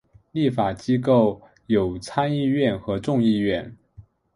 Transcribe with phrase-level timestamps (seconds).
[0.31, 3.77] 立法机构有参议院和众议院。